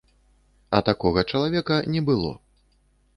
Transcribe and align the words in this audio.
А 0.77 0.79
такога 0.87 1.23
чалавека 1.33 1.77
не 1.97 2.01
было. 2.09 2.33